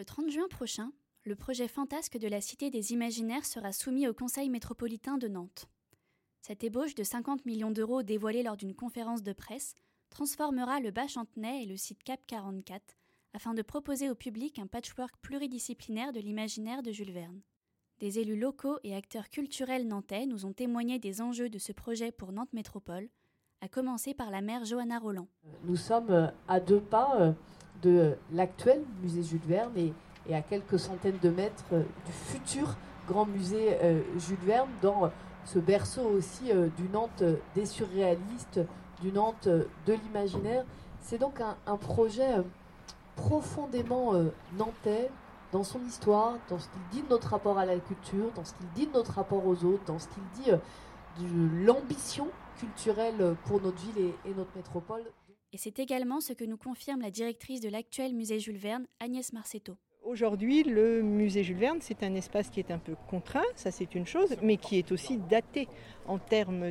Le 0.00 0.06
30 0.06 0.30
juin 0.30 0.48
prochain, 0.48 0.92
le 1.24 1.36
projet 1.36 1.68
fantasque 1.68 2.16
de 2.16 2.26
la 2.26 2.40
Cité 2.40 2.70
des 2.70 2.94
Imaginaires 2.94 3.44
sera 3.44 3.70
soumis 3.70 4.08
au 4.08 4.14
Conseil 4.14 4.48
métropolitain 4.48 5.18
de 5.18 5.28
Nantes. 5.28 5.66
Cette 6.40 6.64
ébauche 6.64 6.94
de 6.94 7.04
50 7.04 7.44
millions 7.44 7.70
d'euros 7.70 8.02
dévoilée 8.02 8.42
lors 8.42 8.56
d'une 8.56 8.74
conférence 8.74 9.22
de 9.22 9.34
presse 9.34 9.74
transformera 10.08 10.80
le 10.80 10.90
bas 10.90 11.06
Chantenay 11.06 11.64
et 11.64 11.66
le 11.66 11.76
site 11.76 12.02
Cap 12.02 12.18
44 12.26 12.82
afin 13.34 13.52
de 13.52 13.60
proposer 13.60 14.08
au 14.08 14.14
public 14.14 14.58
un 14.58 14.66
patchwork 14.66 15.14
pluridisciplinaire 15.20 16.14
de 16.14 16.20
l'imaginaire 16.20 16.82
de 16.82 16.92
Jules 16.92 17.12
Verne. 17.12 17.42
Des 17.98 18.20
élus 18.20 18.40
locaux 18.40 18.78
et 18.82 18.96
acteurs 18.96 19.28
culturels 19.28 19.86
nantais 19.86 20.24
nous 20.24 20.46
ont 20.46 20.54
témoigné 20.54 20.98
des 20.98 21.20
enjeux 21.20 21.50
de 21.50 21.58
ce 21.58 21.72
projet 21.72 22.10
pour 22.10 22.32
Nantes 22.32 22.54
Métropole, 22.54 23.10
à 23.60 23.68
commencer 23.68 24.14
par 24.14 24.30
la 24.30 24.40
maire 24.40 24.64
Johanna 24.64 24.98
Roland. 24.98 25.28
Nous 25.64 25.76
sommes 25.76 26.32
à 26.48 26.58
deux 26.58 26.80
pas 26.80 27.20
euh, 27.20 27.32
de 27.82 28.14
l'actuel 28.32 28.82
musée 29.02 29.22
Jules 29.22 29.40
Verne 29.46 29.72
et, 29.76 29.92
à 30.34 30.42
quelques 30.42 30.78
centaines 30.78 31.18
de 31.22 31.30
mètres 31.30 31.64
euh, 31.72 31.82
du 32.06 32.12
futur 32.12 32.76
grand 33.08 33.26
musée 33.26 33.76
Jules 34.18 34.38
Verne 34.46 34.68
dans 34.82 35.10
ce 35.44 35.58
berceau 35.58 36.02
aussi 36.02 36.52
du 36.76 36.88
Nantes 36.92 37.24
des 37.56 37.66
surréalistes, 37.66 38.60
du 39.00 39.10
Nantes 39.10 39.48
de 39.48 39.92
l'imaginaire. 39.92 40.64
C'est 41.00 41.18
donc 41.18 41.40
un 41.40 41.76
projet 41.76 42.36
profondément 43.16 44.12
nantais, 44.56 45.10
dans 45.52 45.64
son 45.64 45.80
histoire, 45.84 46.34
dans 46.48 46.58
ce 46.58 46.68
qu'il 46.68 46.80
dit 46.92 47.02
de 47.02 47.08
notre 47.08 47.28
rapport 47.28 47.58
à 47.58 47.66
la 47.66 47.78
culture, 47.78 48.30
dans 48.34 48.44
ce 48.44 48.54
qu'il 48.54 48.68
dit 48.74 48.86
de 48.86 48.92
notre 48.92 49.12
rapport 49.12 49.44
aux 49.46 49.64
autres, 49.64 49.84
dans 49.86 49.98
ce 49.98 50.08
qu'il 50.08 50.22
dit 50.42 50.50
euh, 50.50 50.56
de 51.18 51.66
l'ambition 51.66 52.28
culturelle 52.58 53.36
pour 53.46 53.60
notre 53.60 53.78
ville 53.78 54.12
et, 54.24 54.34
notre 54.34 54.54
métropole. 54.54 55.02
Et 55.52 55.58
c'est 55.58 55.80
également 55.80 56.20
ce 56.20 56.32
que 56.32 56.44
nous 56.44 56.56
confirme 56.56 57.00
la 57.00 57.10
directrice 57.10 57.60
de 57.60 57.68
l'actuel 57.68 58.14
musée 58.14 58.38
Jules 58.38 58.56
Verne, 58.56 58.86
Agnès 59.00 59.32
Marcetto. 59.32 59.76
Aujourd'hui, 60.04 60.62
le 60.62 61.02
musée 61.02 61.42
Jules 61.42 61.56
Verne, 61.56 61.78
c'est 61.80 62.04
un 62.04 62.14
espace 62.14 62.50
qui 62.50 62.60
est 62.60 62.70
un 62.70 62.78
peu 62.78 62.94
contraint, 63.08 63.42
ça 63.56 63.72
c'est 63.72 63.96
une 63.96 64.06
chose, 64.06 64.36
mais 64.42 64.56
qui 64.56 64.78
est 64.78 64.92
aussi 64.92 65.18
daté 65.18 65.66
en 66.06 66.18
termes 66.18 66.70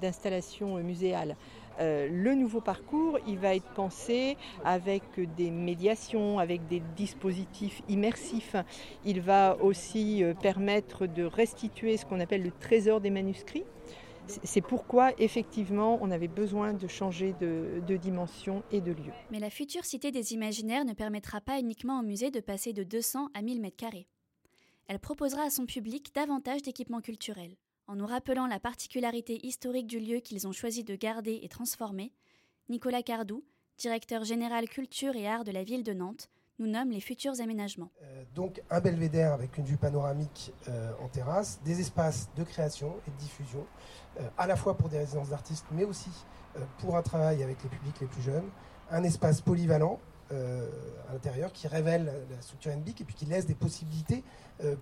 d'installation 0.00 0.76
muséale. 0.78 1.36
Euh, 1.80 2.08
le 2.08 2.34
nouveau 2.34 2.60
parcours, 2.60 3.18
il 3.26 3.38
va 3.38 3.56
être 3.56 3.70
pensé 3.74 4.36
avec 4.64 5.02
des 5.36 5.50
médiations, 5.50 6.38
avec 6.38 6.68
des 6.68 6.80
dispositifs 6.96 7.82
immersifs. 7.88 8.54
Il 9.04 9.20
va 9.20 9.56
aussi 9.60 10.22
euh, 10.22 10.32
permettre 10.32 11.06
de 11.06 11.24
restituer 11.24 11.96
ce 11.96 12.06
qu'on 12.06 12.20
appelle 12.20 12.44
le 12.44 12.52
trésor 12.52 13.00
des 13.00 13.10
manuscrits. 13.10 13.64
C'est 14.26 14.60
pourquoi, 14.60 15.12
effectivement, 15.18 15.98
on 16.00 16.10
avait 16.10 16.28
besoin 16.28 16.72
de 16.72 16.86
changer 16.86 17.34
de, 17.40 17.96
dimension 17.96 18.62
et 18.70 18.80
de 18.80 18.92
lieu. 18.92 19.12
Mais 19.30 19.40
la 19.40 19.50
future 19.50 19.84
Cité 19.84 20.10
des 20.10 20.32
Imaginaires 20.32 20.84
ne 20.84 20.94
permettra 20.94 21.40
pas 21.40 21.58
uniquement 21.58 22.00
au 22.00 22.02
musée 22.02 22.30
de 22.30 22.40
passer 22.40 22.72
de 22.72 22.82
200 22.82 23.28
à 23.34 23.42
1000 23.42 23.60
mètres 23.60 23.76
carrés. 23.76 24.06
Elle 24.88 24.98
proposera 24.98 25.42
à 25.42 25.50
son 25.50 25.66
public 25.66 26.14
davantage 26.14 26.62
d'équipements 26.62 27.00
culturels. 27.00 27.56
En 27.86 27.96
nous 27.96 28.06
rappelant 28.06 28.46
la 28.46 28.60
particularité 28.60 29.44
historique 29.46 29.86
du 29.86 29.98
lieu 29.98 30.20
qu'ils 30.20 30.46
ont 30.46 30.52
choisi 30.52 30.84
de 30.84 30.94
garder 30.94 31.40
et 31.42 31.48
transformer, 31.48 32.12
Nicolas 32.68 33.02
Cardou, 33.02 33.44
directeur 33.78 34.24
général 34.24 34.68
culture 34.68 35.16
et 35.16 35.26
art 35.26 35.44
de 35.44 35.50
la 35.50 35.64
ville 35.64 35.82
de 35.82 35.92
Nantes, 35.92 36.30
nous 36.58 36.66
nomme 36.66 36.90
les 36.90 37.00
futurs 37.00 37.40
aménagements. 37.40 37.90
Euh, 38.02 38.24
donc 38.34 38.62
un 38.70 38.80
belvédère 38.80 39.32
avec 39.32 39.58
une 39.58 39.64
vue 39.64 39.76
panoramique 39.76 40.52
euh, 40.68 40.92
en 41.02 41.08
terrasse, 41.08 41.60
des 41.64 41.80
espaces 41.80 42.28
de 42.36 42.44
création 42.44 42.94
et 43.06 43.10
de 43.10 43.16
diffusion, 43.16 43.66
euh, 44.20 44.28
à 44.38 44.46
la 44.46 44.56
fois 44.56 44.76
pour 44.76 44.88
des 44.88 44.98
résidences 44.98 45.30
d'artistes, 45.30 45.66
mais 45.72 45.84
aussi 45.84 46.10
pour 46.78 46.98
un 46.98 47.02
travail 47.02 47.42
avec 47.42 47.62
les 47.62 47.70
publics 47.70 47.98
les 48.00 48.06
plus 48.06 48.20
jeunes, 48.20 48.50
un 48.90 49.02
espace 49.04 49.40
polyvalent 49.40 49.98
à 50.30 51.12
l'intérieur 51.12 51.50
qui 51.52 51.66
révèle 51.66 52.12
la 52.30 52.42
structure 52.42 52.74
NBIC 52.74 53.00
et 53.00 53.04
puis 53.04 53.14
qui 53.14 53.24
laisse 53.24 53.46
des 53.46 53.54
possibilités 53.54 54.22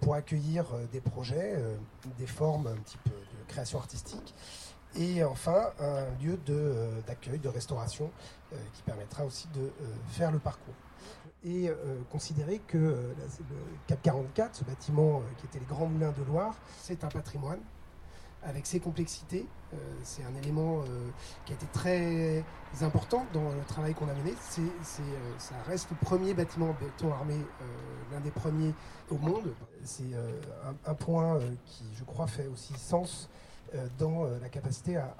pour 0.00 0.14
accueillir 0.14 0.66
des 0.92 1.00
projets, 1.00 1.56
des 2.18 2.26
formes 2.26 2.66
un 2.66 2.76
petit 2.76 2.98
peu 2.98 3.10
de 3.10 3.48
création 3.48 3.78
artistique. 3.78 4.34
Et 4.96 5.22
enfin, 5.22 5.70
un 5.78 6.04
lieu 6.22 6.38
d'accueil, 7.06 7.38
de, 7.38 7.48
restauration 7.48 8.10
qui 8.74 8.82
permettra 8.82 9.24
aussi 9.24 9.48
de 9.54 9.70
faire 10.08 10.32
le 10.32 10.38
parcours. 10.38 10.74
Et 11.44 11.70
considérer 12.10 12.58
que 12.58 12.76
le 12.76 13.56
Cap 13.86 14.02
44, 14.02 14.56
ce 14.56 14.64
bâtiment 14.64 15.22
qui 15.38 15.46
était 15.46 15.60
les 15.60 15.64
Grands 15.64 15.86
Moulins 15.86 16.12
de 16.12 16.24
Loire, 16.24 16.54
c'est 16.80 17.04
un 17.04 17.08
patrimoine 17.08 17.60
avec 18.42 18.66
ses 18.66 18.80
complexités. 18.80 19.46
Euh, 19.72 19.76
c'est 20.02 20.22
un 20.24 20.34
élément 20.42 20.80
euh, 20.80 21.10
qui 21.44 21.52
a 21.52 21.54
été 21.54 21.66
très 21.72 22.44
important 22.82 23.26
dans 23.32 23.50
le 23.50 23.64
travail 23.66 23.94
qu'on 23.94 24.08
a 24.08 24.14
mené. 24.14 24.32
Euh, 24.32 24.64
ça 25.38 25.54
reste 25.66 25.90
le 25.90 25.96
premier 25.96 26.34
bâtiment 26.34 26.70
en 26.70 26.76
béton 26.84 27.12
armé, 27.12 27.36
l'un 28.12 28.20
des 28.20 28.30
premiers 28.30 28.74
au 29.10 29.18
monde. 29.18 29.54
C'est 29.84 30.12
un, 30.86 30.94
point 30.94 31.38
qui, 31.66 31.84
je 31.96 32.04
crois, 32.04 32.26
fait 32.26 32.46
aussi 32.46 32.74
sens 32.74 33.28
dans 33.98 34.24
la 34.24 34.48
capacité 34.48 34.96
à, 34.96 35.14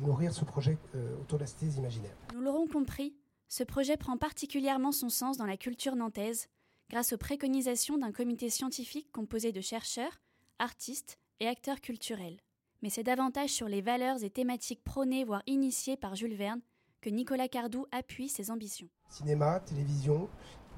nourrir 0.00 0.32
ce 0.32 0.44
projet 0.44 0.78
autour 1.20 1.38
de 1.38 1.44
la 1.44 1.46
cité 1.46 1.66
imaginaire. 1.66 2.14
Nous 2.34 2.40
l'aurons 2.40 2.66
compris, 2.66 3.14
ce 3.48 3.64
projet 3.64 3.96
prend 3.96 4.16
particulièrement 4.16 4.92
son 4.92 5.08
sens 5.08 5.36
dans 5.36 5.46
la 5.46 5.56
culture 5.56 5.96
nantaise, 5.96 6.48
grâce 6.90 7.12
aux 7.12 7.18
préconisations 7.18 7.98
d'un 7.98 8.12
comité 8.12 8.50
scientifique 8.50 9.10
composé 9.12 9.52
de 9.52 9.60
chercheurs, 9.60 10.20
artistes 10.58 11.18
et 11.40 11.48
acteurs 11.48 11.80
culturels 11.80 12.38
mais 12.82 12.90
c'est 12.90 13.02
davantage 13.02 13.50
sur 13.50 13.68
les 13.68 13.80
valeurs 13.80 14.22
et 14.22 14.30
thématiques 14.30 14.84
prônées, 14.84 15.24
voire 15.24 15.42
initiées 15.46 15.96
par 15.96 16.14
Jules 16.14 16.36
Verne, 16.36 16.60
que 17.00 17.10
Nicolas 17.10 17.48
Cardou 17.48 17.86
appuie 17.92 18.28
ses 18.28 18.50
ambitions. 18.50 18.88
Cinéma, 19.08 19.60
télévision, 19.60 20.28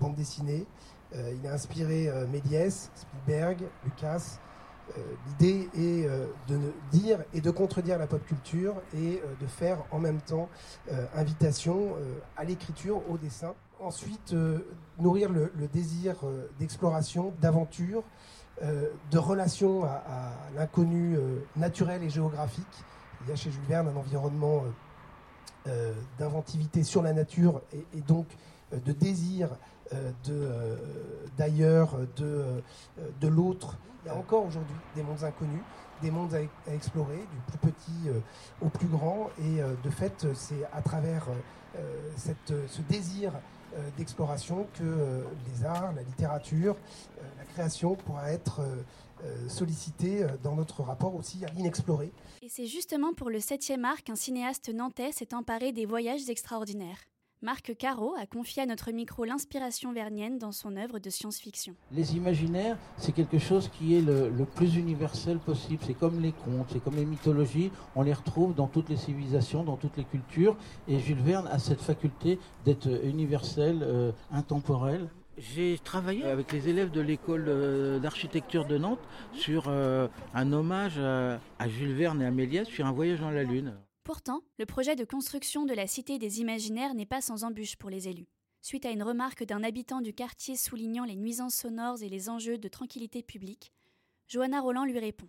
bande 0.00 0.14
dessinée, 0.14 0.66
euh, 1.14 1.34
il 1.38 1.46
a 1.46 1.52
inspiré 1.52 2.08
euh, 2.08 2.26
Méliès, 2.26 2.90
Spielberg, 2.94 3.64
Lucas. 3.84 4.38
Euh, 4.97 5.03
l'idée 5.26 5.69
est 5.75 6.09
de 6.49 6.59
dire 6.91 7.19
et 7.34 7.41
de 7.41 7.50
contredire 7.50 7.99
la 7.99 8.06
pop 8.06 8.25
culture 8.25 8.75
et 8.94 9.22
de 9.41 9.47
faire 9.47 9.78
en 9.91 9.99
même 9.99 10.21
temps 10.21 10.49
invitation 11.15 11.94
à 12.37 12.44
l'écriture, 12.44 13.03
au 13.10 13.19
dessin. 13.19 13.54
Ensuite, 13.81 14.34
nourrir 14.99 15.31
le 15.31 15.69
désir 15.72 16.16
d'exploration, 16.59 17.32
d'aventure, 17.41 18.03
euh, 18.65 18.88
de 19.12 19.19
relation 19.19 19.84
à, 19.84 20.32
l'inconnu 20.56 21.16
euh, 21.16 21.38
naturel 21.55 22.03
et 22.03 22.10
géographique. 22.10 22.66
Il 23.22 23.28
y 23.28 23.32
a 23.32 23.37
chez 23.37 23.53
Jules 23.53 23.62
Verne 23.69 23.87
un 23.87 23.97
environnement 23.97 24.65
euh, 24.65 24.70
d'inventivité 26.18 26.82
sur 26.82 27.02
la 27.02 27.12
nature 27.12 27.60
et, 27.72 28.00
donc 28.00 28.26
de 28.72 28.92
désir 28.92 29.50
d'ailleurs, 31.36 31.96
de, 32.16 32.62
de 33.20 33.28
l'autre. 33.28 33.78
Il 34.04 34.08
y 34.08 34.10
a 34.10 34.16
encore 34.16 34.44
aujourd'hui 34.46 34.76
des 34.94 35.02
mondes 35.02 35.24
inconnus, 35.24 35.62
des 36.02 36.10
mondes 36.10 36.34
à, 36.34 36.72
explorer, 36.72 37.16
du 37.16 37.58
plus 37.58 37.72
petit 37.72 38.10
au 38.60 38.68
plus 38.68 38.88
grand. 38.88 39.30
Et 39.42 39.60
de 39.82 39.90
fait, 39.90 40.26
c'est 40.34 40.64
à 40.72 40.82
travers 40.82 41.26
cette, 42.16 42.52
ce 42.68 42.82
désir 42.82 43.32
euh, 43.74 43.90
d'exploration 43.98 44.66
que 44.74 44.82
euh, 44.82 45.22
les 45.46 45.64
arts, 45.66 45.92
la 45.92 46.02
littérature, 46.02 46.74
euh, 46.74 47.22
la 47.36 47.44
création 47.44 47.96
pourra 47.96 48.32
être 48.32 48.60
sollicitée 49.48 50.24
dans 50.44 50.54
notre 50.54 50.84
rapport 50.84 51.16
aussi 51.16 51.44
à 51.44 51.48
l'inexploré. 51.48 52.12
Et 52.40 52.48
c'est 52.48 52.66
justement 52.66 53.12
pour 53.12 53.30
le 53.30 53.40
7e 53.40 53.82
art 53.82 54.04
qu'un 54.04 54.14
cinéaste 54.14 54.72
nantais 54.72 55.10
s'est 55.10 55.34
emparé 55.34 55.72
des 55.72 55.86
voyages 55.86 56.30
extraordinaires. 56.30 56.98
Marc 57.41 57.76
Caro 57.76 58.16
a 58.21 58.26
confié 58.26 58.65
à 58.65 58.66
notre 58.66 58.91
micro 58.91 59.25
l'inspiration 59.25 59.93
vernienne 59.93 60.38
dans 60.38 60.50
son 60.50 60.76
œuvre 60.76 60.99
de 60.99 61.09
science-fiction. 61.09 61.76
Les 61.93 62.16
imaginaires, 62.16 62.76
c'est 62.97 63.12
quelque 63.12 63.38
chose 63.38 63.71
qui 63.78 63.94
est 63.94 64.00
le, 64.00 64.44
plus 64.56 64.75
universel 64.75 65.38
possible. 65.38 65.81
C'est 65.87 65.94
comme 65.94 66.21
les 66.21 66.32
contes, 66.32 66.66
c'est 66.72 66.82
comme 66.82 66.97
les 66.97 67.04
mythologies. 67.04 67.71
On 67.94 68.03
les 68.03 68.12
retrouve 68.12 68.56
dans 68.56 68.66
toutes 68.66 68.88
les 68.88 68.97
civilisations, 68.97 69.62
dans 69.62 69.76
toutes 69.76 69.97
les 69.97 70.03
cultures. 70.03 70.56
Et 70.88 70.99
Jules 70.99 71.22
Verne 71.22 71.47
a 71.47 71.60
cette 71.60 71.81
faculté 71.81 72.41
d'être 72.65 72.88
universel, 73.04 73.84
euh, 73.84 74.10
intemporel. 74.32 75.09
J'ai 75.37 75.78
travaillé 75.84 76.25
avec 76.25 76.53
les 76.53 76.69
élèves 76.69 76.91
de 76.91 77.00
l'école 77.00 77.44
euh, 77.46 78.00
d'architecture 78.00 78.64
de 78.64 78.79
Nantes 78.79 78.99
sur 79.32 79.67
euh, 79.69 80.08
un 80.34 80.52
hommage 80.52 80.99
à 80.99 81.69
Jules 81.69 81.94
Verne 81.94 82.20
et 82.20 82.26
à 82.26 82.32
Méliès 82.32 82.67
sur 82.67 82.84
un 82.84 82.93
voyage 82.93 83.20
dans 83.20 83.31
la 83.31 83.44
Lune. 83.44 83.75
Pourtant, 84.08 84.40
le 84.58 84.64
projet 84.64 84.96
de 84.96 85.05
construction 85.05 85.66
de 85.66 85.75
la 85.75 85.87
Cité 85.87 86.19
des 86.19 86.40
Imaginaires 86.40 86.94
n'est 86.94 87.05
pas 87.05 87.20
sans 87.20 87.44
embûche 87.44 87.76
pour 87.76 87.90
les 87.90 88.08
élus. 88.08 88.26
Suite 88.62 88.87
à 88.87 88.90
une 88.90 89.02
remarque 89.02 89.44
d'un 89.44 89.62
habitant 89.62 90.00
du 90.00 90.14
quartier 90.14 90.56
soulignant 90.56 91.05
les 91.05 91.14
nuisances 91.14 91.56
sonores 91.56 92.02
et 92.02 92.08
les 92.08 92.31
enjeux 92.31 92.56
de 92.56 92.69
tranquillité 92.69 93.22
publique, 93.22 93.70
Johanna 94.26 94.62
Roland 94.62 94.87
lui 94.87 94.99
répond. 94.99 95.28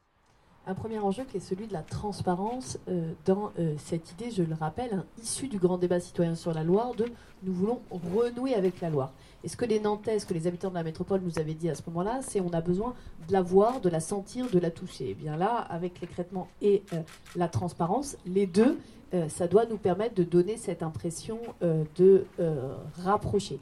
Un 0.70 0.76
premier 0.76 1.00
enjeu 1.00 1.24
qui 1.24 1.38
est 1.38 1.40
celui 1.40 1.66
de 1.66 1.74
la 1.74 1.82
transparence 1.82 2.78
euh, 2.90 3.14
dans 3.26 3.52
euh, 3.58 3.74
cette 3.80 4.12
idée, 4.12 4.30
je 4.30 4.44
le 4.44 4.54
rappelle, 4.54 4.94
hein, 4.94 5.04
issue 5.20 5.48
du 5.48 5.58
grand 5.58 5.80
débat 5.80 6.00
citoyen 6.00 6.36
sur 6.36 6.54
la 6.54 6.64
Loire, 6.64 6.94
de 6.94 7.06
nous 7.42 7.54
voulons 7.54 7.80
renouer 7.90 8.54
avec 8.54 8.80
la 8.80 8.92
Loire. 8.92 9.12
Et 9.44 9.48
ce 9.48 9.58
que 9.58 9.66
les 9.66 9.80
Nantais, 9.80 10.20
ce 10.20 10.28
que 10.28 10.36
les 10.36 10.46
habitants 10.46 10.70
de 10.70 10.76
la 10.76 10.84
métropole 10.84 11.22
nous 11.22 11.40
avaient 11.40 11.56
dit 11.56 11.72
à 11.72 11.74
ce 11.74 11.82
moment-là, 11.88 12.20
c'est 12.22 12.40
on 12.40 12.54
a 12.54 12.62
besoin 12.62 12.94
de 13.28 13.34
la 13.34 13.42
voir, 13.42 13.82
de 13.82 13.90
la 13.90 14.00
sentir, 14.00 14.48
de 14.52 14.60
la 14.60 14.70
toucher. 14.70 15.06
Et 15.06 15.10
eh 15.10 15.14
bien 15.16 15.38
là, 15.38 15.56
avec 15.56 16.02
l'écrètement 16.02 16.48
et 16.62 16.84
euh, 16.94 17.02
la 17.36 17.48
transparence, 17.48 18.16
les 18.28 18.46
deux, 18.46 18.78
ça 19.28 19.48
doit 19.48 19.66
nous 19.66 19.78
permettre 19.78 20.14
de 20.14 20.24
donner 20.24 20.56
cette 20.56 20.84
impression 20.84 21.40
de 21.62 22.26
rapprocher. 23.04 23.58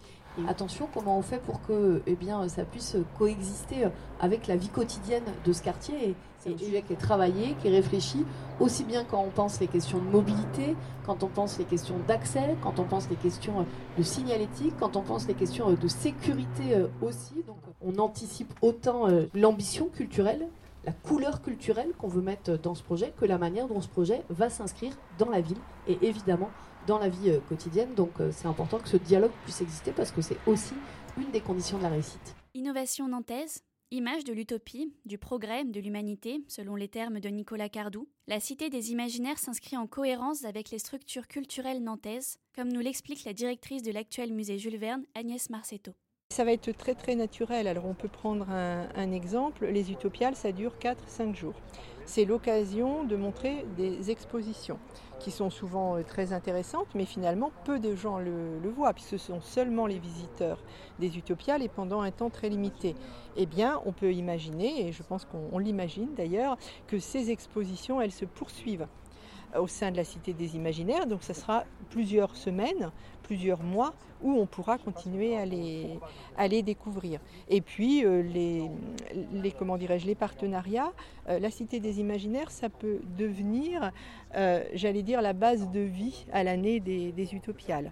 Attention, 0.48 0.88
comment 0.94 1.18
on 1.18 1.22
fait 1.22 1.40
pour 1.40 1.62
que 1.62 2.02
eh 2.06 2.16
bien, 2.16 2.48
ça 2.48 2.64
puisse 2.64 2.98
coexister 3.18 3.88
avec 4.20 4.48
la 4.48 4.56
vie 4.56 4.70
quotidienne 4.70 5.24
de 5.46 5.54
ce 5.54 5.62
quartier 5.64 6.16
c'est 6.40 6.54
un 6.54 6.58
sujet 6.58 6.82
qui 6.82 6.94
est 6.94 6.98
travaillé, 6.98 7.56
qui 7.62 7.68
est 7.68 7.72
réfléchi, 7.72 8.26
aussi 8.60 8.84
bien 8.84 9.04
quand 9.04 9.20
on 9.20 9.30
pense 9.30 9.60
les 9.60 9.68
questions 9.68 9.98
de 9.98 10.06
mobilité, 10.06 10.76
quand 11.06 11.24
on 11.24 11.28
pense 11.28 11.58
les 11.58 11.66
questions 11.66 11.96
d'accès, 12.08 12.56
quand 12.62 12.80
on 12.80 12.84
pense 12.84 13.10
les 13.10 13.16
questions 13.16 13.66
de 13.98 14.04
signalétique, 14.04 14.74
quand 14.80 14.96
on 14.96 15.02
pense 15.02 15.28
les 15.28 15.34
questions 15.34 15.72
de 15.72 15.88
sécurité 15.88 16.76
euh, 16.76 16.88
aussi. 17.02 17.44
Donc 17.46 17.58
on 17.82 17.98
anticipe 17.98 18.54
autant 18.62 19.10
euh, 19.10 19.26
l'ambition 19.34 19.88
culturelle, 19.88 20.48
la 20.86 20.92
couleur 20.92 21.42
culturelle 21.42 21.90
qu'on 21.98 22.08
veut 22.08 22.22
mettre 22.22 22.58
dans 22.58 22.76
ce 22.76 22.84
projet, 22.84 23.14
que 23.20 23.26
la 23.26 23.38
manière 23.38 23.68
dont 23.68 23.82
ce 23.82 23.90
projet 23.90 24.24
va 24.30 24.50
s'inscrire 24.50 24.94
dans 25.18 25.30
la 25.30 25.42
ville. 25.42 25.58
Et 25.88 25.98
évidemment 26.02 26.50
dans 26.88 26.98
la 26.98 27.10
vie 27.10 27.30
euh, 27.30 27.40
quotidienne. 27.48 27.94
Donc 27.94 28.14
c'est 28.32 28.48
important 28.48 28.80
que 28.80 28.90
ce 28.90 28.98
dialogue 28.98 29.32
puisse 29.44 29.62
exister 29.62 29.92
parce 29.92 30.12
que 30.12 30.22
c'est 30.22 30.38
aussi 30.48 30.74
une 31.18 31.30
des 31.32 31.42
conditions 31.42 31.78
de 31.78 31.84
la 31.84 31.90
réussite. 31.90 32.36
Innovation 32.56 33.08
nantaise, 33.08 33.62
Image 33.90 34.26
de 34.26 34.34
l'utopie, 34.34 34.92
du 35.06 35.18
progrès, 35.18 35.64
de 35.64 35.80
l'humanité, 35.80 36.44
selon 36.50 36.76
les 36.76 36.90
termes 36.90 37.22
de 37.22 37.30
Nicolas 37.30 37.70
Cardou, 37.70 38.10
la 38.28 38.42
Cité 38.42 38.70
des 38.70 38.92
Imaginaires 38.92 39.40
s'inscrit 39.40 39.78
en 39.78 39.88
cohérence 39.88 40.44
avec 40.44 40.72
les 40.72 40.80
structures 40.80 41.30
culturelles 41.30 41.82
nantaises, 41.82 42.38
comme 42.54 42.68
nous 42.68 42.82
l'explique 42.82 43.24
la 43.24 43.32
directrice 43.32 43.84
de 43.84 43.94
l'actuel 43.94 44.34
musée 44.34 44.58
Jules 44.58 44.76
Verne, 44.76 45.06
Agnès 45.16 45.50
Marcetto. 45.50 45.94
Ça 46.38 46.44
va 46.44 46.52
être 46.52 46.72
très 46.72 46.94
très 46.94 47.16
naturel. 47.16 47.68
Alors 47.68 47.86
on 47.86 47.96
peut 47.96 48.08
prendre 48.08 48.48
un, 48.48 49.12
exemple, 49.12 49.66
les 49.66 49.92
utopiales, 49.92 50.36
ça 50.36 50.52
dure 50.52 50.76
4-5 50.80 51.36
jours 51.36 51.56
c'est 52.08 52.24
l'occasion 52.24 53.04
de 53.04 53.18
montrer 53.18 53.66
des 53.76 54.12
expositions 54.12 54.80
qui 55.20 55.30
sont 55.30 55.50
souvent 55.50 55.98
euh, 55.98 56.04
très 56.04 56.32
intéressantes, 56.32 56.88
mais 56.96 57.06
finalement 57.06 57.52
peu 57.66 57.80
de 57.80 57.96
gens 57.96 58.18
le, 58.18 58.70
voient, 58.70 58.94
puisque 58.94 59.10
ce 59.10 59.18
sont 59.18 59.42
seulement 59.42 59.88
les 59.88 60.00
visiteurs 60.00 60.64
des 61.00 61.18
Utopiales 61.18 61.62
et 61.64 61.68
pendant 61.68 62.02
un 62.02 62.12
temps 62.12 62.30
très 62.30 62.50
limité. 62.50 62.96
Eh 63.36 63.46
bien, 63.46 63.82
on 63.86 63.92
peut 63.92 64.14
imaginer, 64.14 64.88
et 64.88 64.92
je 64.94 65.04
pense 65.04 65.26
qu'on 65.26 65.58
l'imagine 65.58 66.14
d'ailleurs, 66.16 66.58
que 66.88 66.98
ces 66.98 67.30
expositions, 67.30 68.00
elles 68.00 68.12
se 68.12 68.26
poursuivent 68.26 68.88
au 69.58 69.68
sein 69.68 69.92
de 69.92 69.98
la 69.98 70.04
Cité 70.04 70.34
des 70.34 70.56
Imaginaires. 70.56 71.06
Donc 71.06 71.24
ce 71.24 71.34
sera 71.34 71.64
plusieurs 71.90 72.36
semaines, 72.36 72.92
plusieurs 73.24 73.62
mois 73.62 73.94
où 74.22 74.32
on 74.32 74.46
pourra 74.46 74.78
continuer 74.78 75.38
à 75.38 75.46
les, 75.46 76.64
découvrir. 76.64 77.20
Et 77.50 77.62
puis 77.62 78.04
euh, 78.04 78.22
les, 78.24 79.52
comment 79.52 79.78
dirais-je, 79.78 80.06
les 80.06 80.16
partenariats, 80.16 80.92
euh, 81.30 81.40
la 81.40 81.52
Cité 81.52 81.80
des 81.80 82.00
Imaginaires, 82.00 82.52
ça 82.52 82.70
peut 82.70 83.00
devenir, 83.18 83.92
euh, 84.36 84.64
j'allais 84.74 85.04
dire, 85.04 85.22
la 85.22 85.34
base 85.34 85.70
de 85.70 85.82
vie 85.82 86.26
à 86.32 86.44
l'année 86.44 86.80
des 86.80 87.36
Utopiales. 87.36 87.92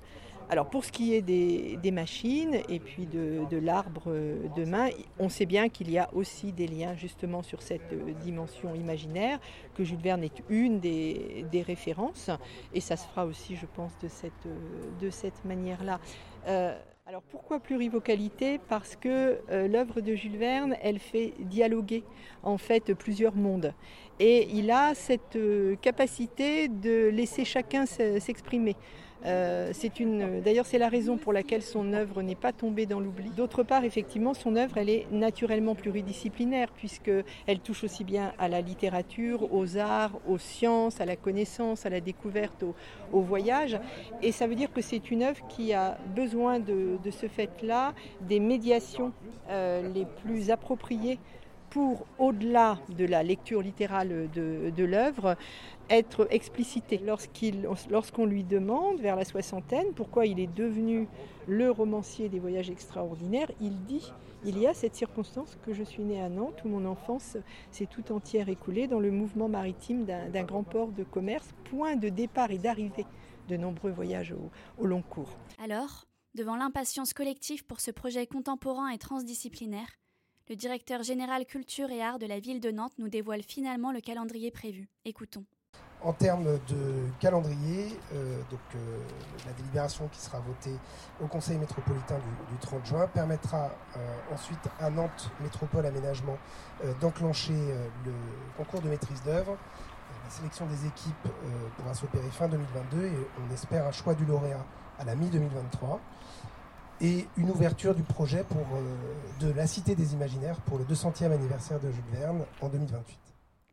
Alors 0.50 0.69
pour 0.69 0.86
ce 0.86 0.92
qui 0.92 1.13
est 1.15 1.21
des, 1.21 1.92
machines 1.92 2.59
et 2.69 2.80
puis 2.80 3.07
de, 3.07 3.57
l'arbre 3.57 4.12
de 4.56 4.65
main, 4.65 4.89
on 5.19 5.30
sait 5.30 5.45
bien 5.45 5.69
qu'il 5.69 5.89
y 5.89 5.97
a 5.97 6.09
aussi 6.13 6.51
des 6.51 6.68
liens 6.68 6.95
justement 6.95 7.42
sur 7.42 7.62
cette 7.62 7.94
dimension 8.19 8.75
imaginaire, 8.75 9.39
que 9.75 9.83
Jules 9.83 10.01
Verne 10.01 10.24
est 10.24 10.44
une 10.50 10.80
des, 10.80 11.63
références, 11.65 12.30
et 12.74 12.81
ça 12.81 12.97
se 12.97 13.07
fera 13.07 13.25
aussi, 13.25 13.56
je 13.56 13.65
pense, 13.65 13.97
de 14.00 14.07
cette, 14.07 14.31
cette 15.09 15.45
manière-là. 15.45 16.00
Euh, 16.48 16.77
alors 17.07 17.21
pourquoi 17.21 17.59
plurivocalité? 17.59 18.57
Parce 18.57 18.95
que 18.95 19.39
euh, 19.51 19.68
l'œuvre 19.68 20.01
de 20.01 20.15
Jules 20.15 20.38
Verne, 20.38 20.75
elle 20.81 20.98
fait 20.98 21.36
dialoguer 21.39 22.03
en 22.41 22.57
fait 22.57 22.95
plusieurs 22.95 23.36
mondes. 23.36 23.75
Et 24.19 24.47
il 24.53 24.71
a 24.71 24.95
cette 24.95 25.35
euh, 25.35 25.75
capacité 25.81 26.67
de 26.67 27.09
laisser 27.09 27.44
chacun 27.44 27.85
s'exprimer. 27.85 28.75
Euh, 29.25 29.71
d'ailleurs, 30.44 30.65
c'est 30.65 30.77
la 30.77 30.89
raison 30.89 31.17
pour 31.17 31.33
laquelle 31.33 31.63
son 31.63 31.94
œuvre 31.94 32.21
n'est 32.21 32.35
pas 32.35 32.51
tombée 32.51 32.85
dans 32.85 33.00
l'oubli. 33.00 33.29
D'autre 33.31 33.63
part, 33.63 33.83
effectivement, 33.83 34.33
son 34.33 34.56
œuvre, 34.56 34.77
elle 34.77 34.89
est 34.89 35.07
naturellement 35.12 35.73
pluridisciplinaire 35.73 36.69
puisque 36.75 37.12
elle 37.47 37.59
touche 37.59 37.83
aussi 37.83 38.03
bien 38.03 38.33
à 38.38 38.47
la 38.47 38.62
littérature, 38.62 39.51
aux 39.53 39.77
arts, 39.77 40.19
aux 40.27 40.38
sciences, 40.38 41.01
à 41.01 41.06
la 41.06 41.15
connaissance, 41.15 41.85
à 41.85 41.89
la 41.89 42.01
découverte, 42.01 42.63
au, 43.12 43.21
voyage. 43.21 43.79
Et 44.21 44.31
ça 44.31 44.45
veut 44.45 44.56
dire 44.56 44.71
que 44.71 44.81
c'est 44.81 45.09
une 45.09 45.23
œuvre 45.23 45.41
qui 45.47 45.73
a 45.73 45.97
besoin 46.15 46.59
de, 46.59 47.00
ce 47.09 47.27
fait-là 47.27 47.94
des 48.21 48.39
médiations 48.39 49.12
euh, 49.50 49.91
les 49.94 50.06
plus 50.23 50.51
appropriées 50.51 51.17
pour, 51.75 52.06
au-delà 52.19 52.80
de 52.88 53.04
la 53.04 53.22
lecture 53.22 53.62
littérale 53.62 54.30
de, 54.33 54.83
l'œuvre, 54.86 55.36
être 55.89 56.25
explicité. 56.31 57.01
Lorsqu'on 57.89 58.25
lui 58.25 58.45
demande, 58.45 59.01
vers 59.01 59.18
la 59.18 59.25
soixantaine, 59.25 59.88
pourquoi 59.94 60.25
il 60.25 60.39
est 60.39 60.48
devenu 60.56 61.10
le 61.50 61.69
romancier 61.69 62.30
des 62.30 62.39
voyages 62.39 62.69
extraordinaires, 62.69 63.51
il 63.60 63.77
dit 63.83 64.10
il 64.45 64.57
y 64.57 64.68
a 64.68 64.74
cette 64.74 64.95
circonstance 64.95 65.57
que 65.66 65.74
je 65.74 65.83
suis 65.83 66.04
né 66.04 66.22
à 66.22 66.30
Nantes 66.30 66.62
où 66.63 66.69
mon 66.69 66.86
enfance 66.86 67.36
s'est 67.72 67.88
tout 67.88 68.10
entière 68.13 68.48
écoulée 68.48 68.88
dans 68.88 69.01
le 69.01 69.12
mouvement 69.12 69.50
maritime 69.50 70.06
d'un 70.06 70.44
grand 70.44 70.63
port 70.63 70.94
de 70.94 71.04
commerce, 71.04 71.50
point 71.66 71.98
de 71.98 72.07
départ 72.07 72.51
et 72.51 72.57
d'arrivée 72.57 73.06
de 73.50 73.57
nombreux 73.57 73.92
voyages 73.92 74.33
au 74.77 74.86
long 74.86 75.01
cours. 75.01 75.38
Alors, 75.62 76.06
devant 76.36 76.56
l'impatience 76.56 77.12
collective 77.13 77.66
pour 77.66 77.81
ce 77.81 77.92
projet 77.92 78.27
contemporain 78.27 78.88
et 78.92 78.98
transdisciplinaire, 78.98 79.89
le 80.50 80.56
directeur 80.56 81.03
général 81.03 81.45
culture 81.45 81.89
et 81.89 82.01
art 82.01 82.19
de 82.19 82.25
la 82.25 82.39
ville 82.39 82.59
de 82.59 82.71
Nantes 82.71 82.94
nous 82.97 83.09
dévoile 83.09 83.42
finalement 83.42 83.92
le 83.92 84.00
calendrier 84.00 84.51
prévu. 84.51 84.88
Écoutons. 85.06 85.44
En 86.03 86.13
termes 86.13 86.59
de 86.68 87.09
calendrier, 87.19 87.97
euh, 88.13 88.39
donc, 88.51 88.59
euh, 88.75 89.00
la 89.45 89.53
délibération 89.53 90.07
qui 90.09 90.19
sera 90.19 90.39
votée 90.39 90.77
au 91.19 91.25
Conseil 91.25 91.57
métropolitain 91.57 92.18
du, 92.51 92.57
30 92.62 92.86
juin 92.86 93.07
permettra 93.07 93.71
euh, 93.97 94.00
ensuite 94.31 94.59
à 94.80 94.89
Nantes 94.92 95.31
Métropole 95.42 95.86
Aménagement 95.86 96.38
d'enclencher 97.01 97.53
le 98.06 98.12
concours 98.57 98.81
de 98.81 98.89
maîtrise 98.89 99.24
d'œuvre. 99.24 99.57
La 100.24 100.30
sélection 100.30 100.65
des 100.68 100.86
équipes 100.86 101.27
pourra 101.77 101.94
s'opérer 101.94 102.30
fin 102.30 102.48
2022 102.48 103.06
et 103.06 103.12
on 103.39 103.53
espère 103.53 103.88
un 103.88 103.91
choix 103.91 104.13
du 104.13 104.25
lauréat 104.25 104.65
à 105.00 105.06
la 105.06 105.15
mi-2023 105.15 106.00
et 107.01 107.27
une 107.38 107.50
ouverture 107.50 107.95
du 107.95 108.03
projet 108.03 108.44
pour, 108.44 108.65
de 109.39 109.51
la 109.53 109.68
Cité 109.68 109.95
des 109.95 110.13
Imaginaires 110.13 110.59
pour 110.62 110.77
le 110.77 110.86
200e 110.86 111.31
anniversaire 111.31 111.80
de 111.80 111.92
Jules 111.92 112.03
Verne 112.12 112.45
en 112.62 112.69
2028. 112.69 113.18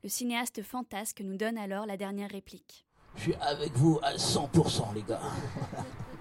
Le 0.02 0.08
cinéaste 0.08 0.62
fantasque 0.62 1.20
nous 1.24 1.36
donne 1.36 1.58
alors 1.58 1.86
la 1.86 1.96
dernière 1.96 2.30
réplique. 2.30 2.86
Je 3.16 3.22
suis 3.22 3.34
avec 3.40 3.72
vous 3.76 4.00
à 4.02 4.14
100%, 4.14 4.94
les 4.94 5.02
gars. 5.02 5.20